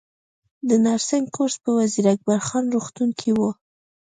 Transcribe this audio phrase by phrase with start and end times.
[0.67, 3.39] د نرسنګ کورس په وزیر اکبر خان روغتون کې و